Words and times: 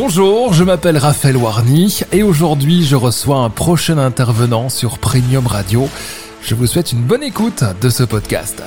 Bonjour, 0.00 0.52
je 0.52 0.62
m'appelle 0.62 0.96
Raphaël 0.96 1.36
Warny 1.36 2.02
et 2.12 2.22
aujourd'hui 2.22 2.84
je 2.84 2.94
reçois 2.94 3.38
un 3.38 3.50
prochain 3.50 3.98
intervenant 3.98 4.68
sur 4.68 5.00
Premium 5.00 5.44
Radio. 5.44 5.88
Je 6.40 6.54
vous 6.54 6.68
souhaite 6.68 6.92
une 6.92 7.02
bonne 7.02 7.24
écoute 7.24 7.64
de 7.80 7.88
ce 7.88 8.04
podcast. 8.04 8.62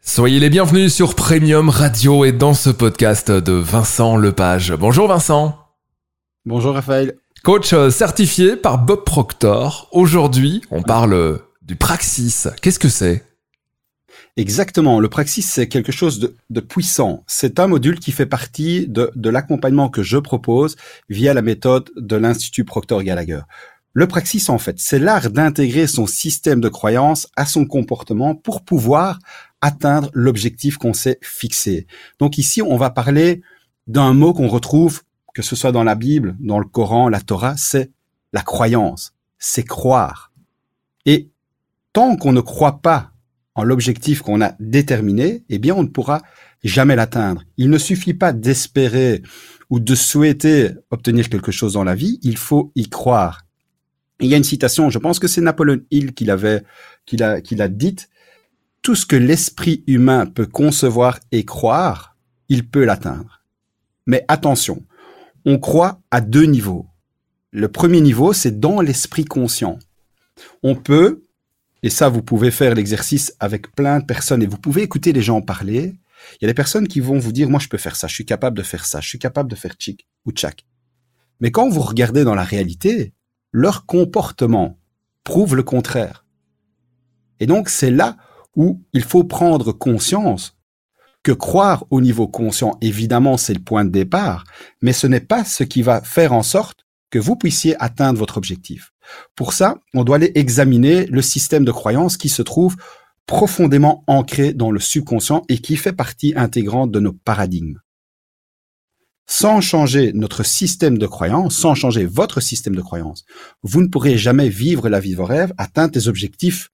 Soyez 0.00 0.40
les 0.40 0.50
bienvenus 0.50 0.92
sur 0.92 1.14
Premium 1.14 1.68
Radio 1.68 2.24
et 2.24 2.32
dans 2.32 2.52
ce 2.52 2.70
podcast 2.70 3.30
de 3.30 3.52
Vincent 3.52 4.16
Lepage. 4.16 4.72
Bonjour 4.72 5.06
Vincent. 5.06 5.56
Bonjour 6.46 6.74
Raphaël. 6.74 7.18
Coach 7.44 7.76
certifié 7.90 8.56
par 8.56 8.78
Bob 8.78 9.04
Proctor. 9.04 9.88
Aujourd'hui, 9.92 10.62
on 10.72 10.82
parle 10.82 11.38
du 11.62 11.76
Praxis. 11.76 12.48
Qu'est-ce 12.60 12.80
que 12.80 12.88
c'est? 12.88 13.24
Exactement. 14.36 15.00
Le 15.00 15.08
Praxis, 15.08 15.42
c'est 15.42 15.66
quelque 15.66 15.92
chose 15.92 16.34
de, 16.50 16.60
puissant. 16.60 17.24
C'est 17.26 17.58
un 17.58 17.66
module 17.66 17.98
qui 17.98 18.12
fait 18.12 18.26
partie 18.26 18.86
de, 18.86 19.10
de 19.14 19.30
l'accompagnement 19.30 19.88
que 19.88 20.02
je 20.02 20.18
propose 20.18 20.76
via 21.08 21.32
la 21.32 21.40
méthode 21.40 21.90
de 21.96 22.16
l'Institut 22.16 22.64
Proctor 22.64 23.02
Gallagher. 23.02 23.40
Le 23.94 24.06
Praxis, 24.06 24.50
en 24.50 24.58
fait, 24.58 24.78
c'est 24.78 24.98
l'art 24.98 25.30
d'intégrer 25.30 25.86
son 25.86 26.06
système 26.06 26.60
de 26.60 26.68
croyance 26.68 27.28
à 27.34 27.46
son 27.46 27.64
comportement 27.64 28.34
pour 28.34 28.62
pouvoir 28.62 29.18
atteindre 29.62 30.10
l'objectif 30.12 30.76
qu'on 30.76 30.92
s'est 30.92 31.18
fixé. 31.22 31.86
Donc 32.18 32.36
ici, 32.36 32.60
on 32.60 32.76
va 32.76 32.90
parler 32.90 33.40
d'un 33.86 34.12
mot 34.12 34.34
qu'on 34.34 34.48
retrouve, 34.48 35.00
que 35.32 35.40
ce 35.40 35.56
soit 35.56 35.72
dans 35.72 35.82
la 35.82 35.94
Bible, 35.94 36.36
dans 36.40 36.58
le 36.58 36.66
Coran, 36.66 37.08
la 37.08 37.22
Torah, 37.22 37.56
c'est 37.56 37.90
la 38.34 38.42
croyance. 38.42 39.14
C'est 39.38 39.62
croire. 39.62 40.30
Et 41.06 41.30
tant 41.94 42.16
qu'on 42.16 42.32
ne 42.32 42.42
croit 42.42 42.82
pas 42.82 43.12
en 43.56 43.64
l'objectif 43.64 44.20
qu'on 44.20 44.42
a 44.42 44.54
déterminé, 44.60 45.44
eh 45.48 45.58
bien, 45.58 45.74
on 45.74 45.82
ne 45.82 45.88
pourra 45.88 46.22
jamais 46.62 46.94
l'atteindre. 46.94 47.42
Il 47.56 47.70
ne 47.70 47.78
suffit 47.78 48.14
pas 48.14 48.32
d'espérer 48.32 49.22
ou 49.70 49.80
de 49.80 49.94
souhaiter 49.94 50.70
obtenir 50.90 51.28
quelque 51.28 51.50
chose 51.50 51.72
dans 51.72 51.82
la 51.82 51.94
vie, 51.94 52.20
il 52.22 52.36
faut 52.36 52.70
y 52.76 52.88
croire. 52.88 53.42
il 54.20 54.28
y 54.28 54.34
a 54.34 54.36
une 54.36 54.44
citation, 54.44 54.90
je 54.90 54.98
pense 54.98 55.18
que 55.18 55.26
c'est 55.26 55.40
Napoléon 55.40 55.80
Hill 55.90 56.14
qui 56.14 56.24
l'avait, 56.24 56.62
qui 57.06 57.16
l'a, 57.16 57.40
qui 57.40 57.56
l'a 57.56 57.68
dite. 57.68 58.08
Tout 58.82 58.94
ce 58.94 59.06
que 59.06 59.16
l'esprit 59.16 59.82
humain 59.86 60.26
peut 60.26 60.46
concevoir 60.46 61.18
et 61.32 61.44
croire, 61.44 62.16
il 62.48 62.68
peut 62.68 62.84
l'atteindre. 62.84 63.42
Mais 64.06 64.24
attention, 64.28 64.84
on 65.44 65.58
croit 65.58 66.00
à 66.10 66.20
deux 66.20 66.44
niveaux. 66.44 66.86
Le 67.50 67.68
premier 67.68 68.00
niveau, 68.00 68.32
c'est 68.32 68.60
dans 68.60 68.80
l'esprit 68.80 69.24
conscient. 69.24 69.78
On 70.62 70.76
peut 70.76 71.25
et 71.82 71.90
ça, 71.90 72.08
vous 72.08 72.22
pouvez 72.22 72.50
faire 72.50 72.74
l'exercice 72.74 73.34
avec 73.38 73.74
plein 73.74 74.00
de 74.00 74.04
personnes 74.04 74.42
et 74.42 74.46
vous 74.46 74.58
pouvez 74.58 74.82
écouter 74.82 75.12
les 75.12 75.22
gens 75.22 75.42
parler. 75.42 75.94
Il 76.34 76.38
y 76.42 76.44
a 76.46 76.48
des 76.48 76.54
personnes 76.54 76.88
qui 76.88 77.00
vont 77.00 77.18
vous 77.18 77.32
dire, 77.32 77.50
moi, 77.50 77.60
je 77.60 77.68
peux 77.68 77.78
faire 77.78 77.96
ça, 77.96 78.06
je 78.06 78.14
suis 78.14 78.24
capable 78.24 78.56
de 78.56 78.62
faire 78.62 78.86
ça, 78.86 79.00
je 79.00 79.08
suis 79.08 79.18
capable 79.18 79.50
de 79.50 79.56
faire 79.56 79.74
chic 79.78 80.06
ou 80.24 80.32
tchak. 80.32 80.66
Mais 81.40 81.50
quand 81.50 81.68
vous 81.68 81.82
regardez 81.82 82.24
dans 82.24 82.34
la 82.34 82.44
réalité, 82.44 83.12
leur 83.52 83.86
comportement 83.86 84.78
prouve 85.22 85.54
le 85.54 85.62
contraire. 85.62 86.24
Et 87.40 87.46
donc, 87.46 87.68
c'est 87.68 87.90
là 87.90 88.16
où 88.54 88.82
il 88.92 89.02
faut 89.02 89.24
prendre 89.24 89.72
conscience 89.72 90.56
que 91.22 91.32
croire 91.32 91.84
au 91.90 92.00
niveau 92.00 92.28
conscient, 92.28 92.78
évidemment, 92.80 93.36
c'est 93.36 93.52
le 93.52 93.60
point 93.60 93.84
de 93.84 93.90
départ, 93.90 94.44
mais 94.80 94.92
ce 94.92 95.06
n'est 95.06 95.20
pas 95.20 95.44
ce 95.44 95.64
qui 95.64 95.82
va 95.82 96.00
faire 96.00 96.32
en 96.32 96.42
sorte 96.42 96.85
que 97.10 97.18
vous 97.18 97.36
puissiez 97.36 97.80
atteindre 97.82 98.18
votre 98.18 98.36
objectif. 98.36 98.92
Pour 99.34 99.52
ça, 99.52 99.76
on 99.94 100.04
doit 100.04 100.16
aller 100.16 100.32
examiner 100.34 101.06
le 101.06 101.22
système 101.22 101.64
de 101.64 101.72
croyance 101.72 102.16
qui 102.16 102.28
se 102.28 102.42
trouve 102.42 102.76
profondément 103.26 104.04
ancré 104.06 104.52
dans 104.52 104.70
le 104.70 104.80
subconscient 104.80 105.42
et 105.48 105.58
qui 105.58 105.76
fait 105.76 105.92
partie 105.92 106.32
intégrante 106.36 106.90
de 106.90 107.00
nos 107.00 107.12
paradigmes. 107.12 107.80
Sans 109.28 109.60
changer 109.60 110.12
notre 110.12 110.44
système 110.44 110.98
de 110.98 111.06
croyance, 111.06 111.56
sans 111.56 111.74
changer 111.74 112.06
votre 112.06 112.40
système 112.40 112.76
de 112.76 112.80
croyance, 112.82 113.24
vous 113.64 113.82
ne 113.82 113.88
pourrez 113.88 114.16
jamais 114.16 114.48
vivre 114.48 114.88
la 114.88 115.00
vie 115.00 115.10
de 115.10 115.16
vos 115.16 115.24
rêves, 115.24 115.52
atteindre 115.58 115.94
les 115.94 116.06
objectifs 116.06 116.70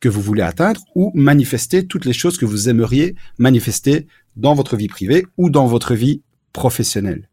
que 0.00 0.08
vous 0.08 0.20
voulez 0.20 0.42
atteindre 0.42 0.80
ou 0.96 1.12
manifester 1.14 1.86
toutes 1.86 2.04
les 2.04 2.12
choses 2.12 2.36
que 2.36 2.44
vous 2.44 2.68
aimeriez 2.68 3.14
manifester 3.38 4.08
dans 4.34 4.54
votre 4.54 4.76
vie 4.76 4.88
privée 4.88 5.24
ou 5.36 5.48
dans 5.48 5.68
votre 5.68 5.94
vie 5.94 6.22
professionnelle. 6.52 7.28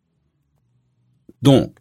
Donc, 1.42 1.79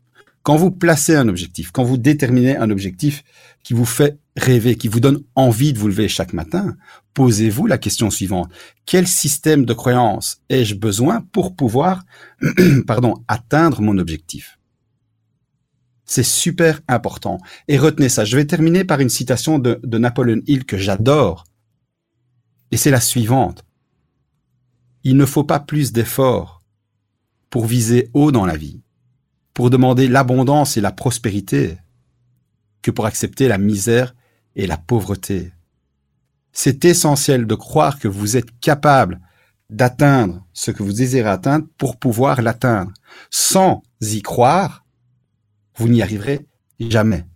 quand 0.49 0.57
vous 0.57 0.71
placez 0.71 1.15
un 1.15 1.29
objectif, 1.29 1.73
quand 1.73 1.85
vous 1.85 1.99
déterminez 1.99 2.57
un 2.57 2.71
objectif 2.71 3.23
qui 3.63 3.75
vous 3.75 3.85
fait 3.85 4.19
rêver, 4.35 4.77
qui 4.77 4.89
vous 4.89 4.99
donne 4.99 5.23
envie 5.35 5.75
de 5.75 5.79
vous 5.79 5.89
lever 5.89 6.09
chaque 6.09 6.33
matin, 6.33 6.75
posez-vous 7.13 7.67
la 7.67 7.77
question 7.77 8.09
suivante. 8.09 8.51
Quel 8.87 9.07
système 9.07 9.67
de 9.67 9.75
croyance 9.75 10.41
ai-je 10.49 10.75
besoin 10.75 11.21
pour 11.33 11.55
pouvoir, 11.55 12.03
pardon, 12.87 13.23
atteindre 13.29 13.83
mon 13.83 13.99
objectif? 13.99 14.59
C'est 16.07 16.23
super 16.23 16.81
important. 16.89 17.37
Et 17.69 17.77
retenez 17.77 18.09
ça. 18.09 18.25
Je 18.25 18.35
vais 18.35 18.47
terminer 18.47 18.85
par 18.85 19.01
une 19.01 19.11
citation 19.11 19.59
de, 19.59 19.79
de 19.83 19.99
Napoleon 19.99 20.41
Hill 20.47 20.65
que 20.65 20.79
j'adore. 20.79 21.45
Et 22.71 22.79
c'est 22.79 22.91
la 22.91 23.03
suivante. 23.03 23.67
Il 25.05 25.19
ne 25.19 25.27
faut 25.27 25.45
pas 25.45 25.61
plus 25.61 25.93
d'efforts 25.93 26.63
pour 27.51 27.67
viser 27.67 28.09
haut 28.15 28.33
dans 28.33 28.47
la 28.47 28.57
vie 28.57 28.81
pour 29.59 29.71
demander 29.71 30.07
l'abondance 30.07 30.77
et 30.77 30.81
la 30.81 30.93
prospérité 30.93 31.79
que 32.81 32.93
pour 32.93 33.07
accepter 33.07 33.49
la 33.49 33.59
misère 33.59 34.15
et 34.55 34.69
la 34.69 34.77
pauvreté. 34.77 35.51
C'est 36.53 36.85
essentiel 36.85 37.45
de 37.45 37.57
croire 37.57 37.99
que 37.99 38.07
vous 38.07 38.37
êtes 38.37 38.57
capable 38.61 39.21
d'atteindre 39.69 40.47
ce 40.53 40.71
que 40.71 40.85
vous 40.85 40.93
désirez 40.93 41.29
atteindre 41.29 41.67
pour 41.77 41.97
pouvoir 41.97 42.41
l'atteindre. 42.41 42.93
Sans 43.31 43.83
y 44.01 44.23
croire, 44.23 44.87
vous 45.75 45.89
n'y 45.89 46.03
arriverez 46.03 46.47
jamais. 46.79 47.27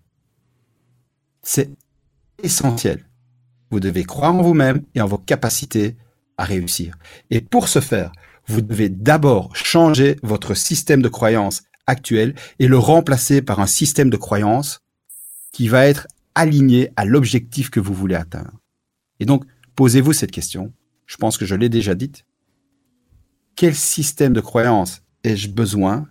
C'est 1.42 1.72
essentiel. 2.40 3.04
Vous 3.72 3.80
devez 3.80 4.04
croire 4.04 4.36
en 4.36 4.42
vous-même 4.42 4.84
et 4.94 5.00
en 5.00 5.08
vos 5.08 5.18
capacités 5.18 5.96
à 6.38 6.44
réussir. 6.44 6.94
Et 7.30 7.40
pour 7.40 7.66
ce 7.66 7.80
faire, 7.80 8.12
vous 8.46 8.60
devez 8.60 8.90
d'abord 8.90 9.56
changer 9.56 10.20
votre 10.22 10.54
système 10.54 11.02
de 11.02 11.08
croyance 11.08 11.64
actuel 11.86 12.34
et 12.58 12.68
le 12.68 12.78
remplacer 12.78 13.42
par 13.42 13.60
un 13.60 13.66
système 13.66 14.10
de 14.10 14.16
croyance 14.16 14.80
qui 15.52 15.68
va 15.68 15.86
être 15.86 16.06
aligné 16.34 16.90
à 16.96 17.04
l'objectif 17.04 17.70
que 17.70 17.80
vous 17.80 17.94
voulez 17.94 18.14
atteindre. 18.14 18.52
Et 19.20 19.26
donc, 19.26 19.44
posez-vous 19.76 20.12
cette 20.12 20.30
question. 20.30 20.72
Je 21.06 21.16
pense 21.16 21.36
que 21.36 21.44
je 21.44 21.54
l'ai 21.54 21.68
déjà 21.68 21.94
dite. 21.94 22.24
Quel 23.56 23.74
système 23.74 24.32
de 24.32 24.40
croyance 24.40 25.02
ai-je 25.24 25.50
besoin 25.50 26.08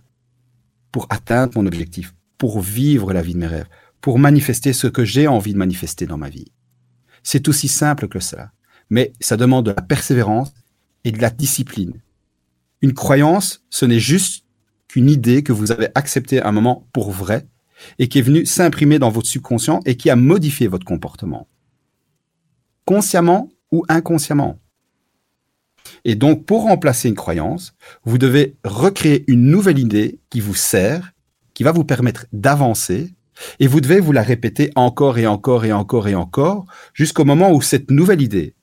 pour 0.92 1.06
atteindre 1.10 1.52
mon 1.56 1.66
objectif, 1.66 2.14
pour 2.38 2.60
vivre 2.60 3.12
la 3.12 3.22
vie 3.22 3.34
de 3.34 3.38
mes 3.38 3.46
rêves, 3.46 3.68
pour 4.00 4.18
manifester 4.18 4.72
ce 4.72 4.86
que 4.86 5.04
j'ai 5.04 5.26
envie 5.26 5.52
de 5.52 5.58
manifester 5.58 6.06
dans 6.06 6.18
ma 6.18 6.28
vie? 6.28 6.52
C'est 7.22 7.48
aussi 7.48 7.68
simple 7.68 8.08
que 8.08 8.20
cela. 8.20 8.52
Mais 8.90 9.12
ça 9.20 9.36
demande 9.36 9.66
de 9.66 9.70
la 9.70 9.82
persévérance 9.82 10.52
et 11.04 11.12
de 11.12 11.20
la 11.20 11.30
discipline. 11.30 12.00
Une 12.80 12.94
croyance, 12.94 13.64
ce 13.70 13.86
n'est 13.86 14.00
juste 14.00 14.44
une 14.96 15.10
idée 15.10 15.42
que 15.42 15.52
vous 15.52 15.72
avez 15.72 15.88
acceptée 15.94 16.40
à 16.40 16.48
un 16.48 16.52
moment 16.52 16.86
pour 16.92 17.10
vrai 17.10 17.46
et 17.98 18.08
qui 18.08 18.18
est 18.18 18.22
venue 18.22 18.46
s'imprimer 18.46 18.98
dans 18.98 19.10
votre 19.10 19.26
subconscient 19.26 19.80
et 19.86 19.96
qui 19.96 20.10
a 20.10 20.16
modifié 20.16 20.66
votre 20.66 20.84
comportement. 20.84 21.48
Consciemment 22.84 23.50
ou 23.70 23.84
inconsciemment. 23.88 24.58
Et 26.04 26.14
donc, 26.14 26.46
pour 26.46 26.62
remplacer 26.62 27.08
une 27.08 27.14
croyance, 27.14 27.74
vous 28.04 28.18
devez 28.18 28.56
recréer 28.64 29.24
une 29.26 29.46
nouvelle 29.46 29.78
idée 29.78 30.20
qui 30.30 30.40
vous 30.40 30.54
sert, 30.54 31.12
qui 31.54 31.64
va 31.64 31.72
vous 31.72 31.84
permettre 31.84 32.26
d'avancer, 32.32 33.14
et 33.58 33.66
vous 33.66 33.80
devez 33.80 34.00
vous 34.00 34.12
la 34.12 34.22
répéter 34.22 34.70
encore 34.74 35.18
et 35.18 35.26
encore 35.26 35.64
et 35.64 35.72
encore 35.72 36.08
et 36.08 36.14
encore, 36.14 36.66
jusqu'au 36.92 37.24
moment 37.24 37.52
où 37.52 37.62
cette 37.62 37.90
nouvelle 37.90 38.22
idée 38.22 38.54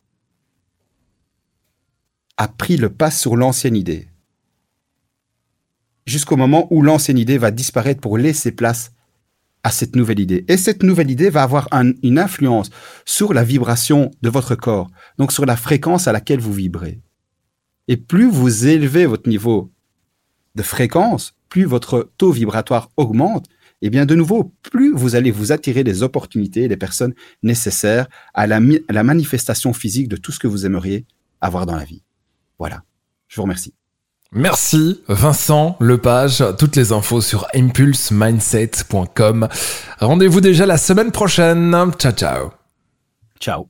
a 2.38 2.47
pris 2.47 2.78
le 2.78 2.90
pas 2.90 3.11
sur 3.11 3.35
l'ancienne 3.35 3.75
idée 3.75 4.07
jusqu'au 6.09 6.35
moment 6.35 6.67
où 6.72 6.82
l'ancienne 6.82 7.17
idée 7.17 7.38
va 7.38 7.52
disparaître 7.52 8.02
pour 8.02 8.17
laisser 8.17 8.52
place 8.52 8.91
à 9.64 9.72
cette 9.72 9.96
nouvelle 9.96 10.20
idée. 10.20 10.46
Et 10.47 10.58
cette 10.58 10.84
nouvelle 10.84 11.11
idée 11.11 11.29
va 11.29 11.44
avoir 11.44 11.67
une 12.02 12.20
influence 12.20 12.70
sur 13.06 13.34
la 13.34 13.44
vibration 13.44 14.11
de 14.22 14.29
votre 14.29 14.56
corps, 14.56 14.90
donc 15.17 15.32
sur 15.32 15.46
la 15.46 15.56
fréquence 15.56 16.08
à 16.08 16.11
laquelle 16.11 16.40
vous 16.40 16.53
vibrez. 16.53 17.00
Et 17.88 17.97
plus 17.97 18.29
vous 18.29 18.67
élevez 18.67 19.06
votre 19.06 19.29
niveau 19.29 19.72
de 20.56 20.64
fréquence, 20.64 21.35
plus 21.50 21.66
votre 21.66 22.11
taux 22.17 22.32
vibratoire 22.32 22.90
augmente, 22.97 23.47
et 23.82 23.90
bien 23.90 24.06
de 24.06 24.16
nouveau, 24.16 24.53
plus 24.61 24.94
vous 24.94 25.16
allez 25.16 25.32
vous 25.32 25.52
attirer 25.52 25.84
les 25.84 26.03
opportunités 26.03 26.64
et 26.64 26.67
les 26.67 26.78
personnes 26.78 27.14
nécessaires 27.44 28.08
à 28.34 28.46
la 28.47 29.03
manifestation 29.03 29.73
physique 29.73 30.09
de 30.09 30.17
tout 30.17 30.32
ce 30.32 30.40
que 30.40 30.47
vous 30.47 30.66
aimeriez 30.66 31.06
avoir 31.40 31.66
dans 31.66 31.76
la 31.76 31.85
vie. 31.85 32.03
Voilà. 32.58 32.84
Je 33.28 33.38
vous 33.38 33.44
remercie. 33.44 33.78
Merci 34.31 35.02
Vincent 35.08 35.76
Lepage, 35.79 36.43
toutes 36.59 36.76
les 36.76 36.91
infos 36.91 37.22
sur 37.22 37.47
impulsemindset.com. 37.55 39.47
Rendez-vous 39.99 40.41
déjà 40.41 40.67
la 40.67 40.78
semaine 40.78 41.11
prochaine. 41.11 41.76
Ciao 41.97 42.11
ciao. 42.11 42.52
Ciao. 43.40 43.70